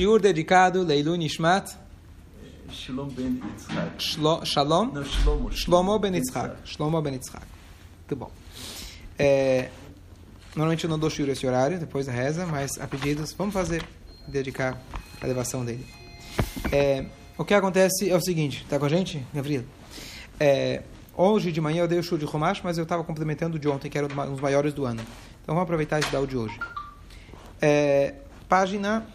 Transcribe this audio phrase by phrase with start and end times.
[0.00, 1.76] Shiur dedicado Leilu Nishmat
[2.70, 3.98] Shalom ben Yitzhak.
[3.98, 5.50] Shlo- Shalom Não, Shlomo.
[5.52, 6.56] Shlomo Ben Yitzhak.
[6.64, 7.44] Shlomo Ben Yitzhak.
[7.98, 8.30] Muito bom.
[9.18, 9.68] É,
[10.56, 13.84] normalmente eu não dou shiur esse horário, depois da reza, mas a pedidos, vamos fazer,
[14.26, 14.80] dedicar
[15.20, 15.84] a elevação dele.
[16.72, 17.04] É,
[17.36, 19.64] o que acontece é o seguinte, tá com a gente, Gabriel?
[20.38, 20.82] É,
[21.14, 23.68] hoje de manhã eu dei o show de Romash, mas eu estava complementando o de
[23.68, 25.02] ontem, que era um dos maiores do ano.
[25.42, 26.58] Então vamos aproveitar e estudar o de hoje.
[27.60, 28.14] É,
[28.48, 29.06] página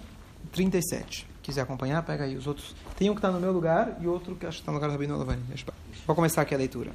[0.55, 1.27] 37.
[1.43, 2.73] Quiser acompanhar, pega aí os outros.
[2.97, 4.87] Tem um que está no meu lugar e outro que acho que está no lugar
[4.87, 5.73] do Rabino eu-
[6.07, 6.91] Vou começar aqui a leitura.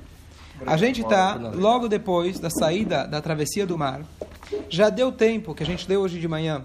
[0.67, 4.01] A gente está logo depois da saída da travessia do mar.
[4.69, 6.65] Já deu tempo, que a gente leu hoje de manhã,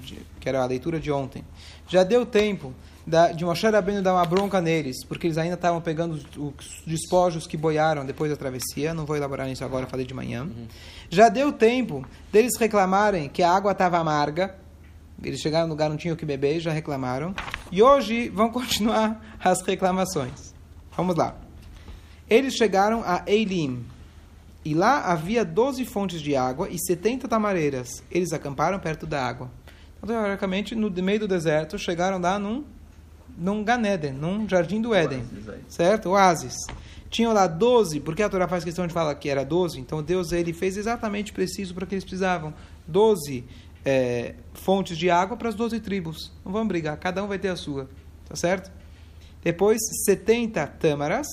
[0.00, 1.44] dia- que era a leitura de ontem.
[1.88, 2.72] Já deu tempo
[3.06, 6.82] da, de Moshe Rabbeinu dar uma bronca neles, porque eles ainda estavam pegando os, os
[6.86, 8.94] despojos que boiaram depois da travessia.
[8.94, 10.46] Não vou elaborar nisso agora, falei de manhã.
[11.10, 14.54] Já deu tempo deles reclamarem que a água estava amarga.
[15.22, 17.34] Eles chegaram no lugar, não tinham o que beber, e já reclamaram.
[17.72, 20.54] E hoje vão continuar as reclamações.
[20.96, 21.36] Vamos lá.
[22.28, 23.84] Eles chegaram a Eilim.
[24.64, 28.02] E lá havia 12 fontes de água e 70 tamareiras.
[28.10, 29.50] Eles acamparam perto da água.
[30.02, 32.64] Então, teoricamente, no meio do deserto, chegaram lá num,
[33.36, 35.24] num Ganeden, num jardim do Éden.
[35.68, 36.10] Certo?
[36.10, 36.54] Oásis.
[37.10, 40.30] Tinham lá 12, porque a Torá faz questão de falar que era 12, então Deus
[40.30, 42.52] ele fez exatamente preciso para que eles precisavam.
[42.86, 43.44] 12
[43.84, 46.32] é, fontes de água para as 12 tribos.
[46.44, 47.88] Não vamos brigar, cada um vai ter a sua.
[48.28, 48.70] Tá certo?
[49.42, 51.26] Depois, 70 tâmaras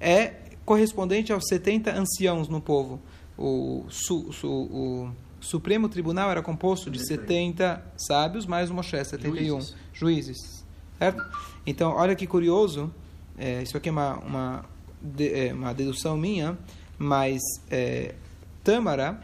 [0.00, 3.00] é correspondente aos 70 anciãos no povo.
[3.38, 9.34] O, su, su, o Supremo Tribunal era composto de 70 sábios mais o Moshe, 71
[9.34, 9.74] Juízes.
[9.92, 10.64] juízes.
[10.98, 11.24] Certo?
[11.66, 12.92] Então, olha que curioso.
[13.38, 14.64] é, isso aqui é uma, uma,
[15.00, 16.56] de- é, uma dedução minha,
[16.98, 18.14] mas é,
[18.62, 19.20] Tâmara,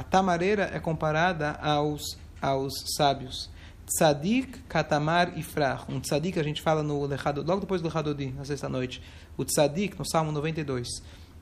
[0.00, 3.50] a tamareira é comparada aos, aos sábios.
[3.84, 5.84] Tzadik, Katamar e Frach.
[5.90, 9.02] Um tzadik a gente fala no Lechado, logo depois do Lechadodi, na sexta-noite.
[9.36, 10.88] O tzadik, no Salmo 92.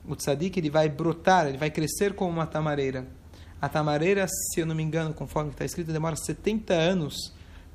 [0.05, 3.07] O tzadik ele vai brotar, ele vai crescer como uma tamareira.
[3.61, 7.31] A tamareira, se eu não me engano, conforme está escrito, demora 70 anos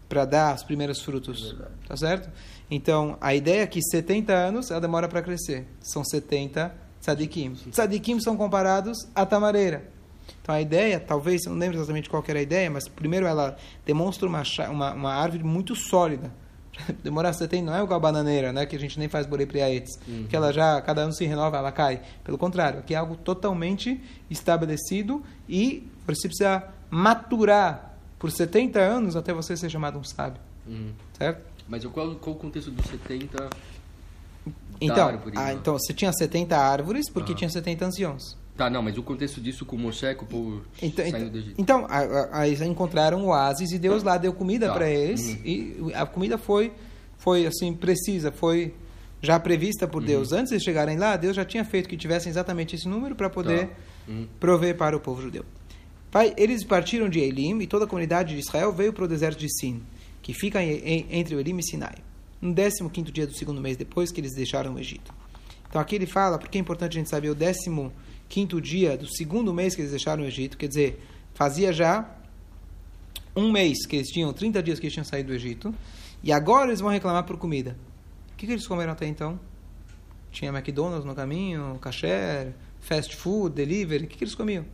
[0.07, 1.53] para dar os primeiros frutos.
[1.53, 1.73] Verdade.
[1.89, 2.31] Tá certo?
[2.71, 5.67] Então, a ideia é que 70 anos ela demora para crescer.
[5.81, 7.55] São 70 tzadikim.
[7.71, 9.94] Tzadikim são comparados à tamareira.
[10.43, 13.57] Então, a ideia, talvez, eu não lembro exatamente qual era a ideia, mas primeiro ela
[13.87, 16.31] demonstra uma, uma, uma árvore muito sólida.
[17.05, 18.67] Demorar 70 não é igual a bananeira, né?
[18.67, 19.97] Que a gente nem faz borei priaetes.
[20.29, 22.03] Que ela já, cada ano se renova, ela cai.
[22.25, 29.33] Pelo contrário, aqui é algo totalmente estabelecido e você precisa maturar por 70 anos até
[29.33, 30.41] você ser chamado um sábio.
[30.67, 30.93] Uhum.
[31.17, 31.43] Certo?
[31.69, 33.49] Mas qual, qual o contexto dos 70
[34.81, 35.37] Então, árvore?
[35.39, 35.53] ah, né?
[35.55, 37.37] então, você tinha 70 árvores porque Ah.
[37.37, 38.37] tinha 70 anciãos.
[38.57, 41.29] Tá, não, mas o contexto disso com o Moshe, com o povo Então, saindo então,
[41.31, 41.55] do Egito.
[41.61, 41.87] então
[42.31, 44.75] aí eles encontraram oásis e Deus lá deu comida Tá.
[44.75, 45.39] para eles Uhum.
[45.45, 46.73] e a comida foi
[47.19, 48.73] foi assim precisa, foi
[49.21, 50.31] já prevista por Deus.
[50.31, 50.39] Uhum.
[50.39, 53.67] Antes de chegarem lá, Deus já tinha feito que tivessem exatamente esse número para poder
[53.69, 53.73] Tá.
[54.09, 54.29] Uhum.
[54.39, 55.45] prover para o povo judeu.
[56.37, 59.49] Eles partiram de Elim e toda a comunidade de Israel veio para o deserto de
[59.59, 59.83] Sin,
[60.23, 61.95] que fica em- em- entre Elim e Sinai.
[62.41, 65.13] No 15º dia do segundo mês depois que eles deixaram o Egito.
[65.75, 69.53] Então aqui ele fala, porque é importante a gente saber o 15º dia do segundo
[69.53, 71.05] mês que eles deixaram o Egito, quer dizer,
[71.35, 72.09] fazia já
[73.35, 75.75] um mês que eles tinham, 30 dias que eles tinham saído do Egito,
[76.23, 77.77] e agora eles vão reclamar por comida.
[78.33, 79.37] O que, que eles comeram até então?
[80.31, 84.65] Tinha McDonald's no caminho, kasher, fast food, delivery, o que, que eles comiam?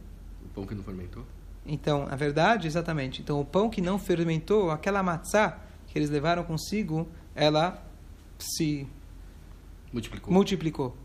[0.45, 1.25] O pão que não fermentou?
[1.65, 3.23] Então, a verdade, exatamente.
[3.23, 7.83] Então, o pão que não fermentou, aquela matzá que eles levaram consigo, ela
[8.39, 8.87] se
[9.93, 10.33] Multiplicou.
[10.33, 10.97] multiplicou.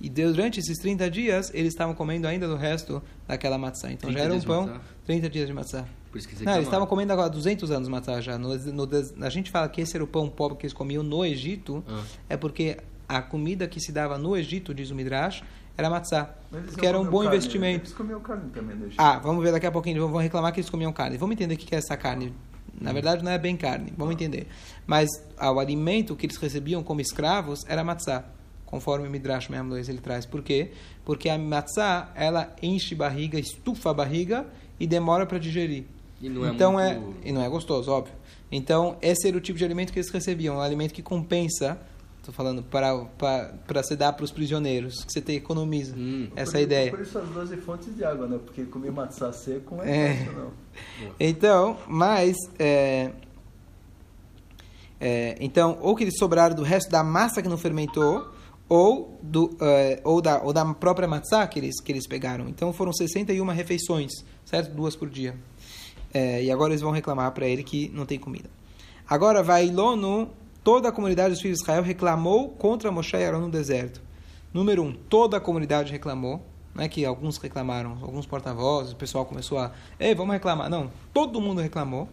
[0.00, 3.90] E durante esses 30 dias, eles estavam comendo ainda do resto daquela matzá.
[3.90, 4.80] Então, 30 já era um pão, matzá?
[5.04, 5.84] 30 dias de matzá.
[6.12, 8.38] Por isso que Não, eles estavam comendo agora 200 anos matzá já.
[8.38, 8.88] No, no
[9.24, 12.02] a gente fala que esse era o pão pobre que eles comiam no Egito, Ah.
[12.28, 12.78] é porque
[13.08, 15.42] a comida que se dava no Egito, diz o Midrash,
[15.76, 16.34] era matzá.
[16.50, 17.86] Porque era um bom carne, investimento.
[17.86, 19.00] Eles comiam carne também no Egito.
[19.00, 20.08] Ah, vamos ver daqui a pouquinho.
[20.08, 21.16] Vão reclamar que eles comiam carne.
[21.16, 22.32] Vamos entender o que é essa carne.
[22.80, 23.92] Na verdade, não é bem carne.
[23.96, 24.46] Vamos entender.
[24.86, 28.24] Mas ah, o alimento que eles recebiam como escravos era matzá.
[28.66, 30.26] Conforme o Midrash mesmo ele traz.
[30.26, 30.72] Por quê?
[31.04, 34.46] Porque a matzá, ela enche barriga, estufa a barriga
[34.78, 35.84] e demora para digerir.
[36.20, 38.14] E não é então muito- é E não é gostoso, óbvio.
[38.50, 40.56] Então, esse era o tipo de alimento que eles recebiam.
[40.56, 41.78] Um alimento que compensa...
[42.28, 45.02] Estou falando para, se dar para os prisioneiros.
[45.02, 45.94] Que você te economiza.
[45.96, 46.28] Hum.
[46.36, 46.90] Essa por, é ideia.
[46.90, 48.38] Por isso as 12 fontes de água, né?
[48.44, 50.12] Porque comer matzá seco não É.
[50.12, 50.52] é fácil, não.
[51.18, 53.12] Então, mas é,
[55.00, 58.30] é, então, ou que eles sobraram do resto da massa que não fermentou,
[58.68, 62.46] ou, do, é, ou, da, ou da própria matzá que eles, que eles pegaram.
[62.46, 64.12] Então foram 61 refeições,
[64.44, 64.74] certo?
[64.74, 65.34] Duas por dia.
[66.12, 68.50] É, e agora eles vão reclamar para ele que não tem comida.
[69.08, 70.30] Agora, vai Lono,
[70.68, 74.02] toda a comunidade dos filhos de Israel reclamou contra Moshe e Aaron no deserto.
[74.52, 76.44] Número um, toda a comunidade reclamou.
[76.74, 80.68] Não é que alguns reclamaram, alguns porta-vozes, o pessoal começou a, ei, vamos reclamar.
[80.68, 82.06] Não, todo mundo reclamou.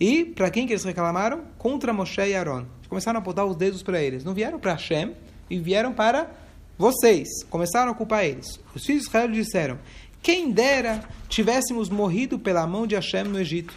[0.00, 1.42] E para quem que eles reclamaram?
[1.56, 2.64] Contra Moshe e Aaron.
[2.88, 4.24] Começaram a apontar os dedos para eles.
[4.24, 5.14] Não vieram para Hashem
[5.48, 6.28] e vieram para
[6.76, 7.28] vocês.
[7.48, 8.58] Começaram a culpar eles.
[8.74, 9.78] Os filhos de Israel disseram:
[10.20, 13.72] Quem dera tivéssemos morrido pela mão de Hashem no Egito.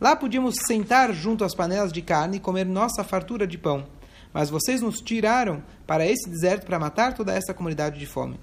[0.00, 3.86] Lá podíamos sentar junto às panelas de carne e comer nossa fartura de pão.
[4.32, 8.40] Mas vocês nos tiraram para esse deserto para matar toda essa comunidade de fome.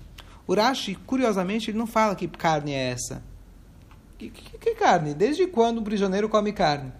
[0.48, 3.24] Urashi, curiosamente, ele não fala que carne é essa.
[4.18, 5.13] Que, que, que carne?
[5.13, 6.92] Desde quando um prisioneiro come carne?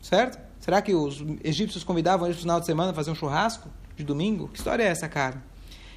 [0.00, 0.38] Certo?
[0.60, 4.04] Será que os egípcios convidavam eles no final de semana a fazer um churrasco de
[4.04, 4.48] domingo?
[4.48, 5.42] Que história é essa, cara?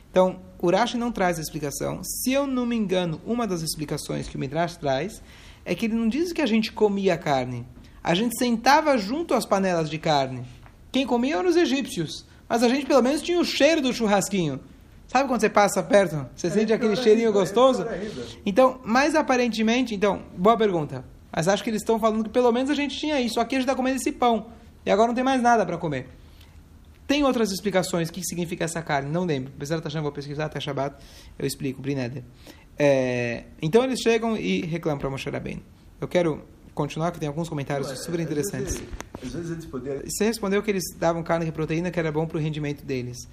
[0.09, 2.01] Então, Urashi não traz a explicação.
[2.04, 5.21] Se eu não me engano, uma das explicações que o Midrash traz
[5.67, 7.67] é que ele não diz que a gente comia carne.
[8.01, 10.45] A gente sentava junto às panelas de carne.
[10.93, 12.25] Quem comia eram os egípcios.
[12.47, 14.61] Mas a gente pelo menos tinha o cheiro do churrasquinho.
[15.09, 16.25] Sabe quando você passa perto?
[16.33, 17.85] Você é sente aquele cheirinho ainda, gostoso?
[18.45, 21.03] Então, mais aparentemente, então, boa pergunta.
[21.29, 23.37] Mas acho que eles estão falando que pelo menos a gente tinha isso.
[23.37, 24.47] Aqui a gente está comendo esse pão.
[24.85, 26.07] E agora não tem mais nada para comer.
[27.05, 28.07] Tem outras explicações.
[28.07, 29.11] O que significa essa carne?
[29.11, 29.51] Não lembro.
[29.53, 30.95] Apesar de vou pesquisar até Shabbat,
[31.37, 31.81] eu explico.
[31.81, 32.23] Brineder.
[32.79, 35.62] É, então eles chegam e reclamam para Moshe Rabbeinu.
[36.00, 36.44] Eu quero
[36.74, 38.75] continuar, que tem alguns comentários super interessantes.
[38.75, 38.94] Às vezes,
[39.24, 40.03] às vezes eles poderiam...
[40.06, 43.27] Você respondeu que eles davam carne e proteína, que era bom para o rendimento deles.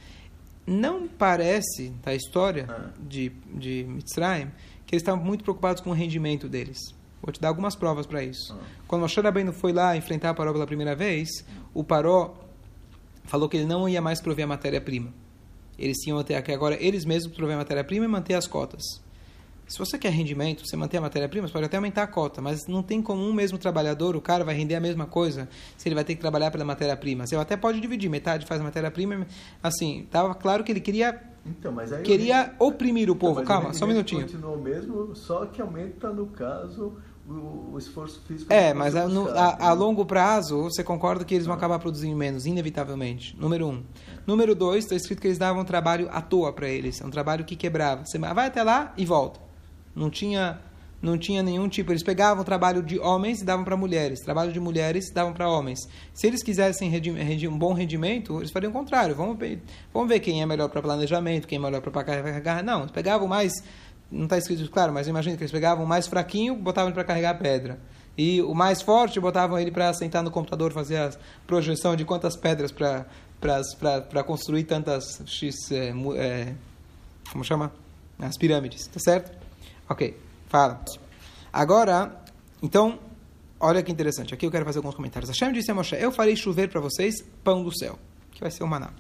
[0.67, 2.91] Não parece, da história ah.
[2.99, 4.50] de, de Mitzrayim,
[4.87, 6.79] que eles estavam muito preocupados com o rendimento deles.
[7.23, 8.55] Vou te dar algumas provas para isso.
[8.58, 8.64] Ah.
[8.88, 11.29] Quando Moshe Rabbeinu foi lá enfrentar a Paró pela primeira vez,
[11.75, 12.35] o Paró
[13.25, 15.12] falou que ele não ia mais prover a matéria-prima.
[15.79, 19.03] Eles tinham até aqui agora eles mesmos prover a matéria-prima e manter as cotas.
[19.66, 22.66] Se você quer rendimento, você manter a matéria-prima, você pode até aumentar a cota, mas
[22.66, 25.94] não tem como um mesmo trabalhador, o cara vai render a mesma coisa se ele
[25.94, 27.26] vai ter que trabalhar pela matéria-prima.
[27.26, 29.26] Você até pode dividir, metade faz a matéria-prima,
[29.62, 33.43] assim, estava claro que ele queria então, queria oprimir o povo.
[33.43, 34.22] Calma, só um minutinho.
[34.22, 36.96] Continuou mesmo, só que aumenta, no caso,
[37.28, 38.50] o, o esforço físico.
[38.50, 42.16] É, mas a, no, a, a, longo prazo, você concorda que eles vão acabar produzindo
[42.16, 43.37] menos, inevitavelmente.
[43.38, 43.82] Número um.
[44.26, 47.00] Número dois, está escrito que eles davam um trabalho à toa para eles.
[47.00, 48.06] É um trabalho que quebrava.
[48.06, 49.53] Você vai até lá e volta.
[49.94, 50.61] Não tinha,
[51.00, 51.93] não tinha nenhum tipo.
[51.93, 54.20] Eles pegavam trabalho de homens e davam para mulheres.
[54.20, 55.88] Trabalho de mulheres davam para homens.
[56.12, 56.91] Se eles quisessem
[57.49, 59.14] um bom rendimento, eles fariam o contrário.
[59.14, 59.62] Vamos ver,
[59.93, 62.62] vamos ver quem é melhor para planejamento, quem é melhor para carregar.
[62.62, 63.52] Não, eles pegavam mais.
[64.11, 67.38] Não está escrito claro, mas imagina que eles pegavam o mais fraquinho, botavam para carregar
[67.38, 67.79] pedra.
[68.17, 71.11] E o mais forte botavam ele para sentar no computador, fazer a
[71.47, 75.73] projeção de quantas pedras para construir tantas X.
[75.73, 76.55] É, é,
[77.32, 77.73] como chama?
[78.19, 79.44] As pirâmides, tá certo?
[79.88, 80.16] Ok,
[80.48, 80.82] fala.
[81.52, 82.25] Agora,
[82.62, 82.98] então,
[83.60, 84.32] olha que interessante.
[84.32, 85.28] Aqui eu quero fazer alguns comentários.
[85.28, 87.98] Hashem disse a Moshe: Eu farei chover para vocês pão do céu,
[88.32, 88.90] que vai ser o maná.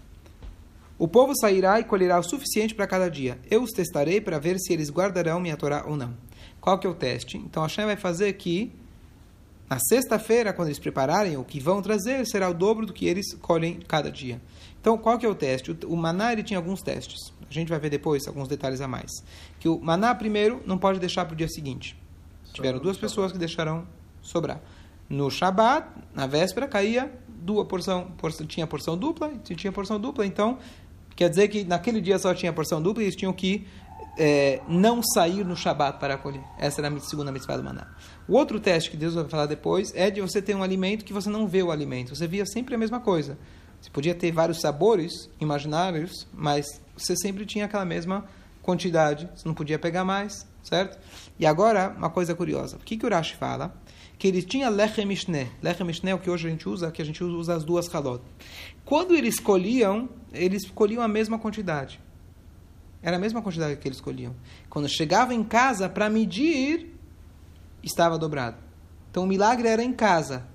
[0.98, 3.38] O povo sairá e colherá o suficiente para cada dia.
[3.50, 6.16] Eu os testarei para ver se eles guardarão minha Torá ou não.
[6.60, 7.36] Qual que é o teste?
[7.36, 8.72] Então Hashem vai fazer que
[9.68, 13.34] na sexta-feira, quando eles prepararem o que vão trazer, será o dobro do que eles
[13.34, 14.40] colhem cada dia.
[14.80, 15.76] Então, qual que é o teste?
[15.86, 17.32] O, maná ele tinha alguns testes.
[17.48, 19.10] A gente vai ver depois alguns detalhes a mais.
[19.58, 21.96] Que o maná, primeiro, não pode deixar para o dia seguinte.
[22.52, 23.86] Tiveram duas pessoas que deixaram
[24.22, 24.60] sobrar.
[25.08, 30.58] No Shabat, na véspera, caía duas porção, porção tinha porção dupla, tinha porção dupla, então
[31.14, 33.66] quer dizer que naquele dia só tinha porção dupla e eles tinham que
[34.18, 36.42] é, não sair no Shabat para colher.
[36.58, 37.88] Essa era a segunda mitzvah do maná.
[38.28, 41.12] O outro teste que Deus vai falar depois é de você ter um alimento que
[41.12, 42.14] você não vê o alimento.
[42.14, 43.36] Você via sempre a mesma coisa.
[43.84, 48.24] Você podia ter vários sabores imaginários, mas você sempre tinha aquela mesma
[48.62, 49.28] quantidade.
[49.36, 50.98] Você não podia pegar mais, certo?
[51.38, 52.76] E agora, uma coisa curiosa.
[52.76, 53.76] O que, que o Rashi fala?
[54.18, 55.50] Que ele tinha lechem mishne.
[55.62, 57.86] Lechem mishne é o que hoje a gente usa, que a gente usa as duas
[57.94, 58.24] halot.
[58.86, 62.00] Quando eles colhiam, eles colhiam a mesma quantidade.
[63.02, 64.34] Era a mesma quantidade que eles escolhiam.
[64.70, 66.98] Quando chegava em casa para medir,
[67.82, 68.56] estava dobrado.
[69.10, 70.46] Então o milagre era em casa.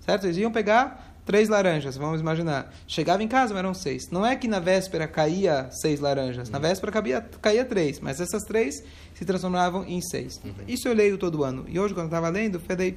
[0.00, 0.24] Certo?
[0.24, 2.72] Eles iam pegar três laranjas, vamos imaginar.
[2.86, 4.08] Chegava em casa, eram seis.
[4.10, 6.48] Não é que na véspera caía seis laranjas.
[6.48, 6.62] Na uhum.
[6.62, 8.82] véspera caía, caía três, mas essas três
[9.14, 10.40] se transformavam em seis.
[10.42, 10.54] Uhum.
[10.66, 11.66] Isso eu leio todo ano.
[11.68, 12.96] E hoje, quando eu estava lendo, eu falei,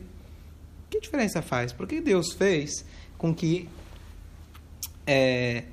[0.89, 1.73] que diferença faz?
[1.73, 2.85] Por que Deus fez
[3.17, 3.67] com que,
[5.05, 5.65] é,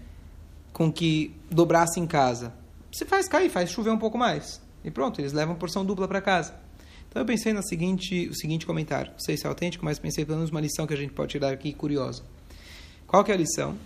[0.72, 2.52] com que dobrasse em casa?
[2.92, 4.60] Você faz cair, faz chover um pouco mais.
[4.82, 6.56] E pronto, eles levam porção dupla para casa.
[7.08, 9.12] Então eu pensei no seguinte, o seguinte comentário.
[9.12, 11.30] Não sei se é autêntico, mas pensei pelo menos uma lição que a gente pode
[11.30, 12.24] tirar aqui curiosa.
[13.08, 13.76] Qual que é a lição?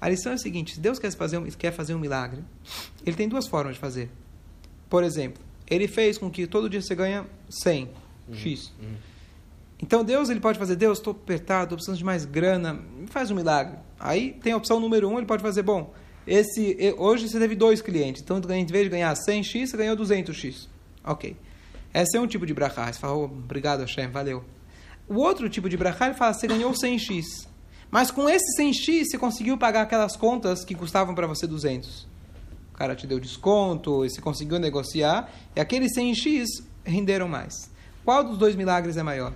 [0.00, 2.44] A lição é a seguinte: se Deus quer fazer, um, quer fazer um milagre,
[3.04, 4.10] ele tem duas formas de fazer.
[4.88, 7.90] Por exemplo, ele fez com que todo dia você ganha 100
[8.28, 8.34] uhum.
[8.34, 8.72] X.
[8.80, 8.94] Uhum.
[9.82, 13.34] Então Deus ele pode fazer, Deus, estou apertado, estou precisando de mais grana, faz um
[13.34, 13.76] milagre.
[13.98, 15.92] Aí tem a opção número um, ele pode fazer, bom,
[16.26, 20.68] esse hoje você teve dois clientes, então em vez de ganhar 100x, você ganhou 200x.
[21.04, 21.36] Ok.
[21.92, 22.92] Esse é um tipo de brachá.
[22.92, 24.44] Você fala, oh, obrigado Hashem, valeu.
[25.08, 27.46] O outro tipo de brachá, ele fala, você ganhou 100x.
[27.90, 32.06] Mas com esse 100x, você conseguiu pagar aquelas contas que custavam para você 200.
[32.72, 36.44] O cara te deu desconto, você conseguiu negociar, e aqueles 100x
[36.84, 37.70] renderam mais.
[38.04, 39.32] Qual dos dois milagres é maior?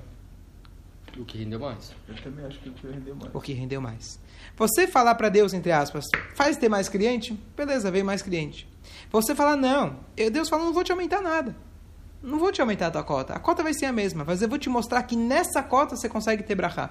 [1.19, 1.93] O que rendeu mais?
[2.09, 3.35] Eu também acho que o que rendeu mais.
[3.35, 4.21] O que rendeu mais.
[4.57, 6.05] Você falar para Deus, entre aspas,
[6.35, 7.33] faz ter mais cliente?
[7.57, 8.69] Beleza, veio mais cliente.
[9.11, 9.97] Você falar, não.
[10.33, 11.57] Deus fala, não vou te aumentar nada.
[12.23, 13.33] Não vou te aumentar a tua cota.
[13.33, 16.09] A cota vai ser a mesma, mas eu vou te mostrar que nessa cota você
[16.09, 16.91] consegue ter brachá.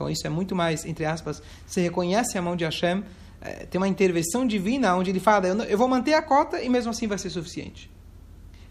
[0.00, 3.04] Então isso é muito mais, entre aspas, você reconhece a mão de Hashem,
[3.38, 6.62] é, tem uma intervenção divina onde ele fala, eu, não, eu vou manter a cota
[6.62, 7.90] e mesmo assim vai ser suficiente.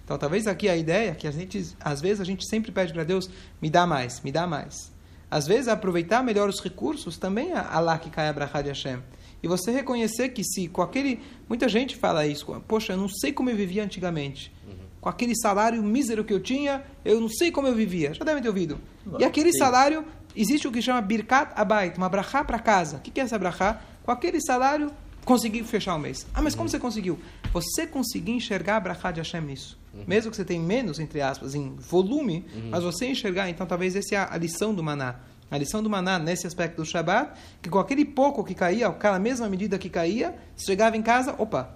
[0.03, 3.03] Então talvez aqui a ideia que a gente, às vezes a gente sempre pede para
[3.03, 3.29] Deus,
[3.61, 4.91] me dá mais, me dá mais.
[5.29, 8.97] Às vezes aproveitar melhor os recursos também é Allah que cai a de Hashem.
[9.43, 11.19] E você reconhecer que se com aquele.
[11.47, 14.51] Muita gente fala isso, poxa, eu não sei como eu vivia antigamente.
[14.67, 14.73] Uhum.
[14.99, 18.15] Com aquele salário mísero que eu tinha, eu não sei como eu vivia.
[18.15, 18.79] Já devem ter ouvido.
[19.17, 19.59] E aquele Sim.
[19.59, 20.03] salário,
[20.35, 22.97] existe o que chama Birkat Abayt, uma brachá para casa.
[22.97, 23.81] O que é essa brachá?
[24.03, 24.91] Com aquele salário,
[25.25, 26.25] consegui fechar o mês.
[26.33, 26.69] Ah, mas como uhum.
[26.69, 27.19] você conseguiu?
[27.53, 29.77] Você conseguiu enxergar a brachá de Hashem nisso.
[29.93, 30.03] Uhum.
[30.07, 32.69] Mesmo que você tenha menos, entre aspas, em volume, uhum.
[32.71, 35.15] mas você enxergar, então talvez essa é a lição do maná.
[35.51, 37.31] A lição do maná nesse aspecto do Shabat,
[37.61, 41.75] que com aquele pouco que caía, aquela mesma medida que caía, chegava em casa, opa,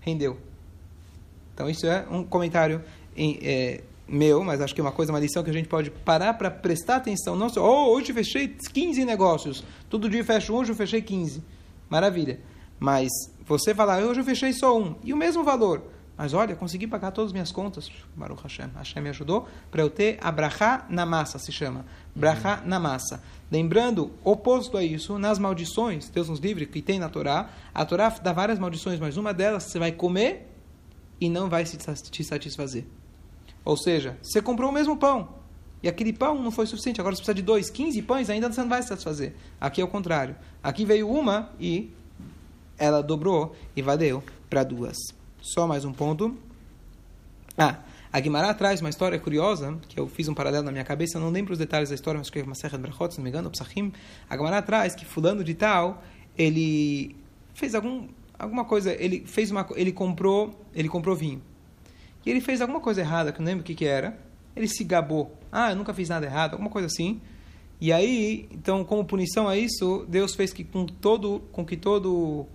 [0.00, 0.38] rendeu.
[1.54, 2.82] Então isso é um comentário
[3.16, 5.90] em, é, meu, mas acho que é uma coisa, uma lição que a gente pode
[5.90, 7.34] parar para prestar atenção.
[7.34, 11.42] Não só, oh, hoje fechei 15 negócios, todo dia fecho um, hoje eu fechei 15.
[11.88, 12.40] Maravilha.
[12.78, 13.10] Mas
[13.44, 15.82] você falar, hoje eu fechei só um, e o mesmo valor.
[16.16, 17.90] Mas olha, consegui pagar todas as minhas contas.
[18.14, 18.70] Baruch Hashem.
[18.74, 21.84] Hashem me ajudou para eu ter a brachá na massa, se chama.
[22.14, 22.68] Brachá uhum.
[22.68, 23.22] na massa.
[23.50, 28.08] Lembrando, oposto a isso, nas maldições, Deus nos livre, que tem na Torá, a Torá
[28.08, 30.50] dá várias maldições, mas uma delas você vai comer
[31.20, 32.84] e não vai se te satisfazer.
[33.66, 35.28] Ou seja, você comprou o mesmo pão,
[35.82, 38.60] e aquele pão não foi suficiente, agora você precisa de dois, 15 pães, ainda você
[38.60, 39.34] não vai satisfazer.
[39.60, 40.36] Aqui é o contrário.
[40.62, 41.92] Aqui veio uma e
[42.78, 44.96] ela dobrou e valeu para duas.
[45.40, 46.38] Só mais um ponto.
[47.58, 47.80] Ah,
[48.12, 51.20] a Guimarães traz uma história curiosa, que eu fiz um paralelo na minha cabeça, eu
[51.20, 53.30] não lembro os detalhes da história, mas é uma serra de Brachot, se não me
[53.30, 53.92] engano, o Psachim.
[54.30, 56.04] A Guimarães traz que fulano de tal,
[56.38, 57.16] ele
[57.52, 58.06] fez algum,
[58.38, 61.42] alguma coisa, ele fez uma, ele comprou, ele comprou vinho.
[62.26, 64.18] E ele fez alguma coisa errada, que eu não lembro o que que era.
[64.56, 65.32] Ele se gabou.
[65.52, 67.20] Ah, eu nunca fiz nada errado, alguma coisa assim.
[67.80, 72.46] E aí, então, como punição a isso, Deus fez que com todo, com que todo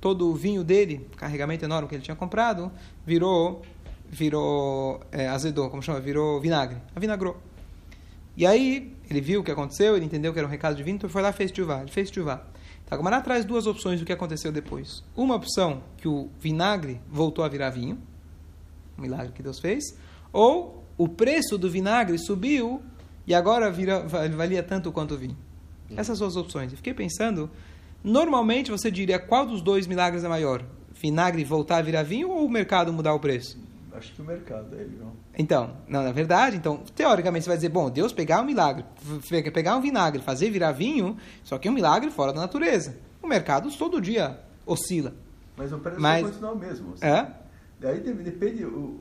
[0.00, 2.70] todo o vinho dele, carregamento enorme que ele tinha comprado,
[3.06, 3.62] virou
[4.10, 5.28] virou é,
[5.70, 6.00] como chama?
[6.00, 6.76] Virou vinagre.
[6.94, 7.36] Avinagrou.
[8.36, 11.08] E aí, ele viu o que aconteceu, ele entendeu que era um recado divino, então
[11.08, 11.80] foi lá e fez chuvá.
[11.80, 12.42] Ele fez chuvá.
[12.90, 15.02] A Gamara traz duas opções do que aconteceu depois.
[15.16, 17.98] Uma opção, que o vinagre voltou a virar vinho,
[18.98, 19.96] um milagre que Deus fez,
[20.32, 22.82] ou o preço do vinagre subiu
[23.26, 25.36] e agora vira, valia tanto quanto o vinho.
[25.96, 26.70] Essas são as opções.
[26.72, 27.50] Eu fiquei pensando
[28.04, 30.62] Normalmente você diria qual dos dois milagres é maior?
[30.92, 33.58] Vinagre voltar a virar vinho ou o mercado mudar o preço?
[33.94, 35.12] Acho que o mercado é não.
[35.38, 38.84] Então, não, na verdade, então, teoricamente você vai dizer, bom, Deus pegar um milagre,
[39.54, 42.98] pegar um vinagre, fazer virar vinho, só que é um milagre fora da natureza.
[43.22, 45.14] O mercado todo dia oscila.
[45.56, 46.92] Mas o preço Mas, vai continuar o mesmo.
[46.92, 47.06] Assim.
[47.06, 47.26] É?
[47.84, 48.98] Daí depende, o,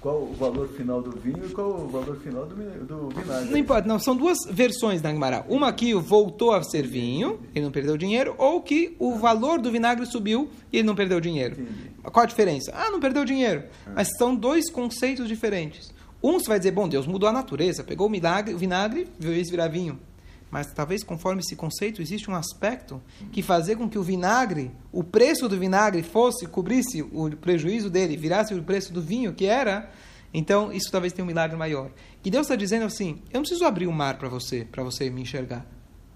[0.00, 3.50] qual o valor final do vinho e qual o valor final do, do vinagre.
[3.50, 3.98] Não importa, não.
[3.98, 5.44] São duas versões da Gemara.
[5.48, 9.72] Uma que voltou a ser vinho, ele não perdeu dinheiro, ou que o valor do
[9.72, 11.60] vinagre subiu e ele não perdeu dinheiro.
[11.60, 11.90] Entendi.
[12.00, 12.72] Qual a diferença?
[12.72, 13.64] Ah, não perdeu dinheiro.
[13.84, 13.90] Ah.
[13.96, 15.92] Mas são dois conceitos diferentes.
[16.22, 19.50] Um você vai dizer, bom, Deus mudou a natureza, pegou o, milagre, o vinagre, fez
[19.50, 19.98] virar vinho.
[20.52, 25.02] Mas talvez conforme esse conceito existe um aspecto que fazer com que o vinagre, o
[25.02, 29.90] preço do vinagre fosse, cobrisse o prejuízo dele, virasse o preço do vinho que era,
[30.32, 31.90] então isso talvez tenha um milagre maior.
[32.22, 35.08] E Deus está dizendo assim: eu não preciso abrir o mar para você, para você
[35.08, 35.64] me enxergar,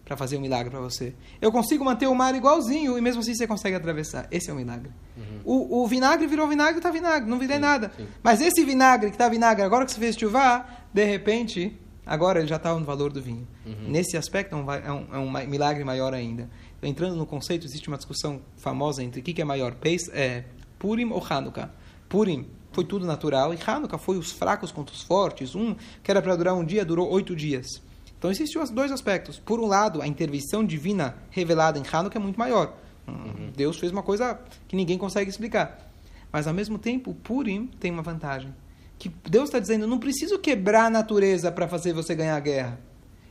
[0.05, 1.15] para fazer um milagre para você.
[1.41, 4.29] Eu consigo manter o mar igualzinho e mesmo assim você consegue atravessar.
[4.31, 4.91] Esse é o milagre.
[5.17, 5.41] Uhum.
[5.47, 7.91] O, o, vinagre virou vinagre, está vinagre, não virei sim, nada.
[7.97, 8.07] Sim.
[8.23, 12.47] Mas esse vinagre que está vinagre, agora que você fez chuva, de repente agora ele
[12.47, 13.47] já estava no valor do vinho.
[13.67, 13.89] Uhum.
[13.89, 16.49] Nesse aspecto é um, é, um, é um, milagre maior ainda.
[16.79, 20.09] Então, entrando no conceito, existe uma discussão famosa entre o que, que é maior, Peis,
[20.13, 20.45] é,
[20.79, 21.71] Purim ou Hanukkah.
[22.09, 25.55] Purim foi tudo natural e Hanukkah foi os fracos contra os fortes.
[25.55, 27.83] Um que era para durar um dia, durou oito dias.
[28.17, 29.39] Então existem dois aspectos.
[29.39, 32.77] Por um lado, a intervenção divina revelada em Hanukkah é muito maior.
[33.07, 33.51] Uhum.
[33.57, 35.91] Deus fez uma coisa que ninguém consegue explicar.
[36.33, 38.53] Mas ao mesmo tempo, Purim tem uma vantagem
[38.99, 42.81] que Deus está dizendo, não preciso quebrar a natureza para fazer você ganhar a guerra.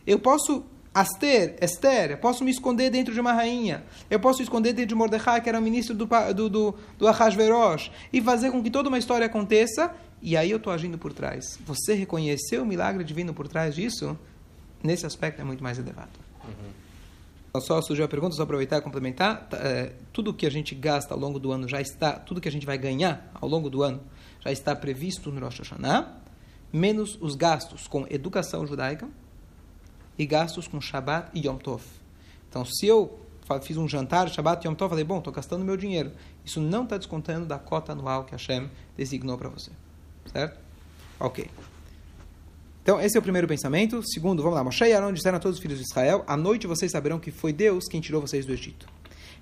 [0.06, 0.64] Eu posso
[0.96, 3.84] Aster, Esther, eu posso me esconder dentro de uma rainha.
[4.10, 7.92] Eu posso esconder dentro de Mordecai, que era o ministro do, do, do, do Ahasverosh,
[8.14, 11.60] e fazer com que toda uma história aconteça, e aí eu estou agindo por trás.
[11.66, 14.18] Você reconheceu o milagre divino por trás disso?
[14.82, 16.18] Nesse aspecto é muito mais elevado.
[16.46, 17.60] Uhum.
[17.60, 19.50] Só surgiu a pergunta, só aproveitar e complementar.
[19.52, 22.52] É, tudo que a gente gasta ao longo do ano já está, tudo que a
[22.52, 24.02] gente vai ganhar ao longo do ano
[24.46, 26.22] já está previsto no Rosh Hashanah,
[26.72, 29.10] menos os gastos com educação judaica,
[30.18, 31.84] e gastos com Shabbat e Yom Tov.
[32.48, 33.20] Então, se eu
[33.64, 36.12] fiz um jantar, Shabbat e Yom Tov, falei, bom, estou gastando meu dinheiro.
[36.46, 39.72] Isso não está descontando da cota anual que Hashem designou para você.
[40.32, 40.60] Certo?
[41.20, 41.50] Ok.
[42.82, 44.02] Então, esse é o primeiro pensamento.
[44.08, 44.64] Segundo, vamos lá.
[44.64, 47.32] Moshe e Aaron disseram a todos os filhos de Israel, à noite vocês saberão que
[47.32, 48.88] foi Deus quem tirou vocês do Egito.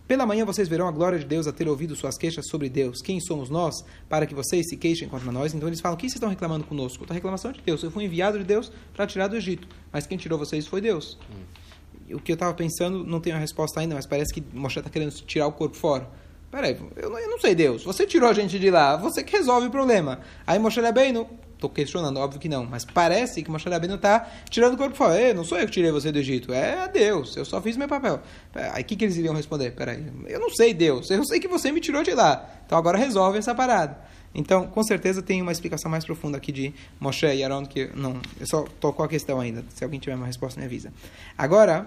[0.07, 3.01] Pela manhã vocês verão a glória de Deus a ter ouvido suas queixas sobre Deus.
[3.01, 5.53] Quem somos nós para que vocês se queixem contra nós?
[5.53, 7.05] Então eles falam: quem vocês estão reclamando conosco?
[7.09, 7.81] A reclamação é de Deus.
[7.81, 9.67] Eu fui enviado de Deus para tirar do Egito.
[9.91, 11.17] Mas quem tirou vocês foi Deus.
[11.31, 12.15] Hum.
[12.15, 14.89] O que eu estava pensando, não tenho a resposta ainda, mas parece que Moshe está
[14.89, 16.09] querendo tirar o corpo fora.
[16.51, 17.83] Peraí, eu não, eu não sei Deus.
[17.83, 20.19] Você tirou a gente de lá, você que resolve o problema.
[20.45, 21.27] Aí Moshe Rabbeinu,
[21.63, 25.19] estou questionando, óbvio que não, mas parece que Moshe Rabbeinu está tirando o corpo fora.
[25.19, 27.87] Ei, não sou eu que tirei você do Egito, é Deus, eu só fiz meu
[27.87, 28.21] papel.
[28.53, 29.71] Aí o que, que eles iriam responder?
[29.71, 32.49] Peraí, eu não sei Deus, eu sei que você me tirou de lá.
[32.65, 33.97] Então agora resolve essa parada.
[34.35, 38.19] Então, com certeza tem uma explicação mais profunda aqui de Moshe e Aaron, que não,
[38.39, 39.63] eu só tocou a questão ainda.
[39.69, 40.91] Se alguém tiver uma resposta, me avisa.
[41.37, 41.85] Agora,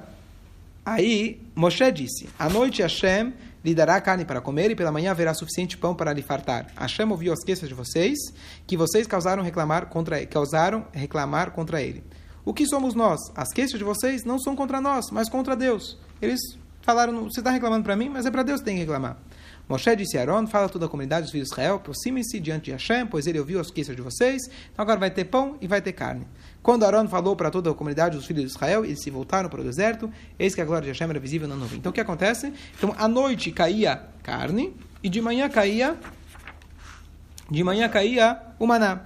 [0.86, 5.34] aí Moshe disse: À noite Hashem lhe dará carne para comer e pela manhã haverá
[5.34, 6.68] suficiente pão para lhe fartar.
[6.76, 8.16] Hashem ouviu as queixas de vocês,
[8.64, 12.04] que vocês causaram reclamar contra, causaram reclamar contra ele.
[12.44, 13.18] O que somos nós?
[13.34, 15.98] As queixas de vocês não são contra nós, mas contra Deus.
[16.22, 16.38] Eles
[16.80, 19.18] falaram, você está reclamando para mim, mas é para Deus que tem que reclamar.
[19.68, 22.70] Moshe disse a Aaron, fala toda a comunidade dos filhos de Israel, aproxime-se diante de
[22.70, 24.42] Hashem, pois ele ouviu as queixas de vocês,
[24.72, 26.26] então agora vai ter pão e vai ter carne.
[26.62, 29.60] Quando Aaron falou para toda a comunidade dos filhos de Israel, eles se voltaram para
[29.60, 31.78] o deserto, eis que a glória de Hashem era visível na nuvem.
[31.78, 32.52] Então o que acontece?
[32.76, 35.96] Então à noite caía carne e de manhã caía
[37.50, 39.00] de manhã caía o maná.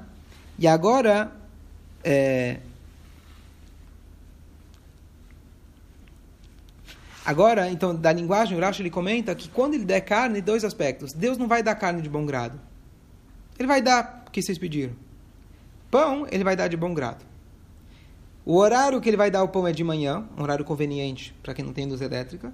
[0.58, 1.32] E agora
[2.02, 2.58] é,
[7.30, 11.12] Agora, então, da linguagem, o Rashi ele comenta que quando ele der carne, dois aspectos.
[11.12, 12.60] Deus não vai dar carne de bom grado.
[13.56, 14.96] Ele vai dar o que vocês pediram.
[15.92, 17.24] Pão, ele vai dar de bom grado.
[18.44, 21.54] O horário que ele vai dar o pão é de manhã, um horário conveniente para
[21.54, 22.52] quem não tem luz elétrica.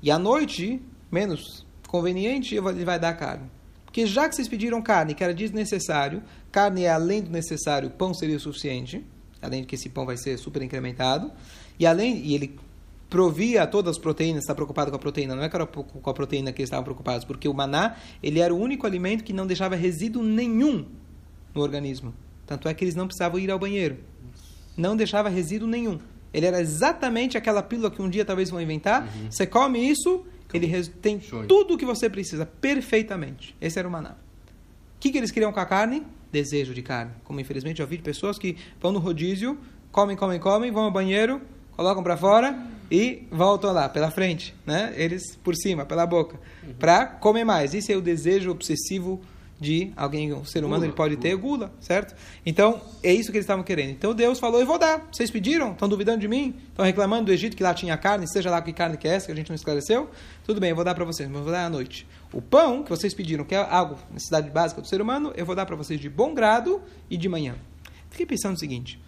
[0.00, 0.80] E à noite,
[1.10, 3.50] menos conveniente, ele vai dar carne.
[3.84, 8.14] Porque já que vocês pediram carne, que era desnecessário, carne é além do necessário, pão
[8.14, 9.04] seria o suficiente,
[9.42, 11.32] além de que esse pão vai ser super incrementado.
[11.80, 12.60] E além e ele
[13.08, 16.14] provia todas as proteínas, está preocupado com a proteína, não é que era com a
[16.14, 19.46] proteína que eles estavam preocupados, porque o maná, ele era o único alimento que não
[19.46, 20.84] deixava resíduo nenhum
[21.54, 22.12] no organismo.
[22.46, 23.96] Tanto é que eles não precisavam ir ao banheiro
[24.78, 25.98] não deixava resíduo nenhum.
[26.32, 29.02] Ele era exatamente aquela pílula que um dia talvez vão inventar.
[29.02, 29.30] Uhum.
[29.30, 31.46] Você come isso, ele tem Show.
[31.46, 33.56] tudo o que você precisa, perfeitamente.
[33.60, 34.10] Esse era o maná.
[34.10, 36.06] O que, que eles queriam com a carne?
[36.30, 37.12] Desejo de carne.
[37.24, 39.58] Como infelizmente eu vi de pessoas que vão no rodízio,
[39.90, 41.40] comem, comem, comem, vão ao banheiro,
[41.72, 44.54] colocam para fora e voltam lá, pela frente.
[44.66, 44.92] Né?
[44.96, 46.38] Eles por cima, pela boca.
[46.62, 46.74] Uhum.
[46.74, 47.74] Para comer mais.
[47.74, 49.20] Isso é o desejo obsessivo
[49.60, 51.22] de alguém, um ser humano, gula, ele pode gula.
[51.22, 52.14] ter gula, certo?
[52.46, 53.90] Então, é isso que eles estavam querendo.
[53.90, 55.08] Então, Deus falou, eu vou dar.
[55.10, 55.72] Vocês pediram?
[55.72, 56.54] Estão duvidando de mim?
[56.68, 59.26] Estão reclamando do Egito que lá tinha carne, seja lá que carne que é essa,
[59.26, 60.08] que a gente não esclareceu?
[60.44, 62.06] Tudo bem, eu vou dar para vocês, mas eu vou dar à noite.
[62.32, 65.56] O pão que vocês pediram, que é algo, necessidade básica do ser humano, eu vou
[65.56, 67.56] dar para vocês de bom grado e de manhã.
[68.10, 69.00] Fiquei pensando o seguinte,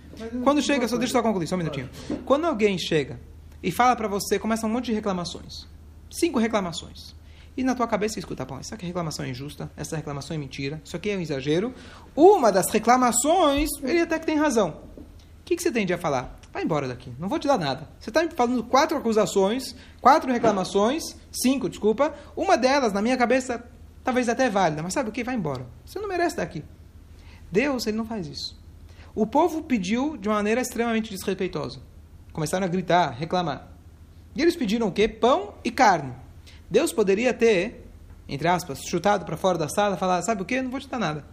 [0.42, 1.88] quando chega, só deixa eu só concluir, só um minutinho.
[2.24, 3.20] Quando alguém chega
[3.62, 5.66] e fala para você, começa um monte de reclamações.
[6.10, 7.14] Cinco reclamações.
[7.56, 10.80] E na tua cabeça você escuta, bom, essa reclamação é injusta, essa reclamação é mentira,
[10.84, 11.74] isso aqui é um exagero.
[12.16, 14.80] Uma das reclamações, ele até que tem razão.
[14.96, 16.38] O que, que você tende a falar?
[16.52, 17.88] Vai embora daqui, não vou te dar nada.
[17.98, 22.14] Você está me falando quatro acusações, quatro reclamações, cinco, desculpa.
[22.36, 23.64] Uma delas, na minha cabeça,
[24.02, 25.22] talvez até válida, mas sabe o que?
[25.22, 25.66] Vai embora.
[25.84, 26.64] Você não merece estar aqui.
[27.52, 28.58] Deus, ele não faz isso.
[29.14, 31.80] O povo pediu de uma maneira extremamente desrespeitosa.
[32.32, 33.68] Começaram a gritar, reclamar.
[34.34, 35.08] E eles pediram o quê?
[35.08, 36.12] Pão e carne.
[36.70, 37.84] Deus poderia ter,
[38.28, 40.62] entre aspas, chutado para fora da sala falar: sabe o que?
[40.62, 41.24] Não vou te dar nada.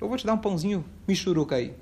[0.00, 1.74] Eu vou te dar um pãozinho michuruca aí.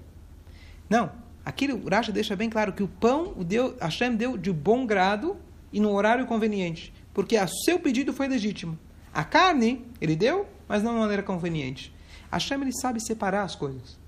[0.89, 1.11] Não.
[1.45, 4.85] Aqui o Rashi deixa bem claro que o pão o Deus, Hashem deu de bom
[4.85, 5.37] grado
[5.73, 6.93] e no horário conveniente.
[7.15, 8.79] Porque o seu pedido foi legítimo.
[9.13, 11.93] A carne, ele deu, mas não de maneira conveniente.
[12.31, 13.99] Hashem, ele sabe separar as coisas.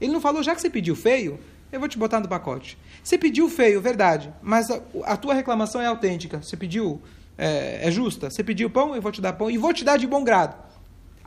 [0.00, 1.38] Ele não falou, já que você pediu feio,
[1.72, 2.78] eu vou te botar no pacote.
[3.02, 6.42] Você pediu feio, verdade, mas a, a tua reclamação é autêntica.
[6.42, 7.00] Você pediu
[7.36, 8.30] é, é, justa.
[8.30, 10.54] Você pediu pão, eu vou te dar pão e vou te dar de bom grado.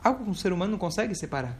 [0.02, 1.58] Algo que um ser humano não consegue separar.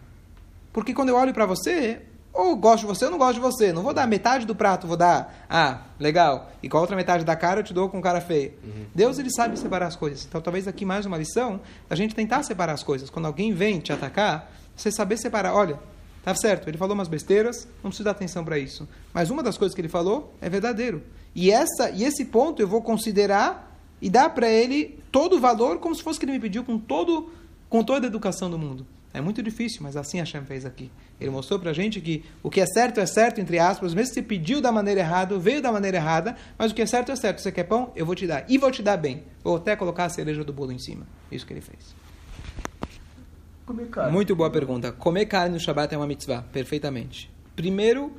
[0.73, 2.01] Porque quando eu olho para você,
[2.33, 3.73] ou gosto de você ou não gosto de você.
[3.73, 6.53] Não vou dar metade do prato, vou dar, ah, legal.
[6.63, 8.53] E com a outra metade da cara eu te dou com cara feia.
[8.63, 8.85] Uhum.
[8.95, 10.27] Deus, ele sabe separar as coisas.
[10.27, 13.09] Então, talvez aqui mais uma lição, a gente tentar separar as coisas.
[13.09, 15.55] Quando alguém vem te atacar, você saber separar.
[15.55, 15.79] Olha,
[16.27, 18.89] tá certo, ele falou umas besteiras, não precisa dar atenção para isso.
[19.15, 21.01] Mas uma das coisas que ele falou é verdadeiro.
[21.33, 25.79] E, essa, e esse ponto eu vou considerar e dar para ele todo o valor,
[25.79, 27.31] como se fosse que ele me pediu com, todo,
[27.69, 28.85] com toda a educação do mundo.
[29.15, 30.91] É muito difícil, mas assim Hashem fez aqui.
[31.21, 34.13] Ele mostrou para a gente que o que é certo é certo, entre aspas, mesmo
[34.13, 37.17] se pediu da maneira errada, veio da maneira errada, mas o que é certo é
[37.17, 37.41] certo.
[37.41, 37.93] Você quer pão?
[37.95, 38.45] Eu vou te dar.
[38.49, 39.23] E vou te dar bem.
[39.45, 41.07] Vou até colocar a cereja do bolo em cima.
[41.31, 41.95] Isso que ele fez.
[43.67, 44.13] Comer carne.
[44.13, 44.93] Muito boa pergunta.
[44.93, 47.31] Comer carne no Shabat é uma mitzvah, perfeitamente.
[47.55, 48.17] Primeiro,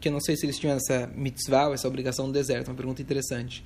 [0.00, 2.74] que eu não sei se eles tinham essa mitzvah ou essa obrigação no deserto, uma
[2.74, 3.64] pergunta interessante.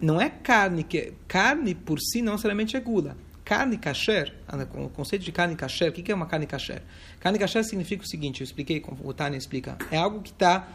[0.00, 3.16] Não é carne que carne por si não necessariamente é gula
[3.48, 4.34] carne kasher,
[4.74, 6.82] o conceito de carne kasher, o que é uma carne kasher?
[7.18, 10.68] Carne kasher significa o seguinte, eu expliquei, como o Tânia explica, é algo que está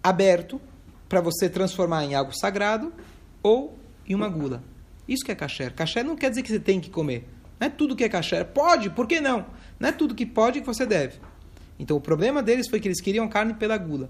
[0.00, 0.60] aberto
[1.08, 2.92] para você transformar em algo sagrado
[3.42, 3.76] ou
[4.08, 4.62] em uma gula.
[5.08, 5.74] Isso que é kasher.
[5.74, 7.26] Kasher não quer dizer que você tem que comer.
[7.58, 8.44] Não é tudo que é kasher.
[8.46, 9.46] Pode, por que não?
[9.78, 11.18] Não é tudo que pode que você deve.
[11.78, 14.08] Então o problema deles foi que eles queriam carne pela gula.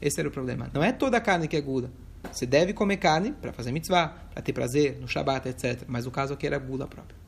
[0.00, 0.70] Esse era o problema.
[0.72, 1.90] Não é toda carne que é gula.
[2.32, 5.82] Você deve comer carne para fazer mitzvah, para ter prazer, no Shabat, etc.
[5.86, 7.25] Mas o caso aqui era gula própria.